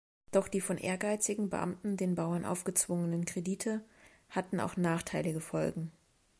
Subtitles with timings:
[0.31, 3.85] Doch die von ehrgeizigen Beamten den Bauern aufgezwungenen Kredite
[4.31, 5.91] hatten auch nachteilige Folgen.